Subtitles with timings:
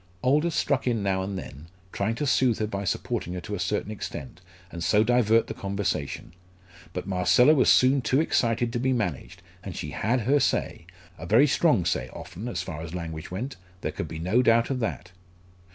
[0.23, 3.59] Aldous struck in now and then, trying to soothe her by supporting her to a
[3.59, 6.33] certain extent, and so divert the conversation.
[6.91, 10.87] But Marcella was soon too excited to be managed; and she had her say;
[11.19, 14.71] a very strong say often as far as language went: there could be no doubt
[14.71, 15.11] of that.